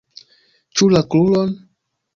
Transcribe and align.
Ĉu 0.79 0.89
la 0.95 1.05
kruron? 1.13 1.57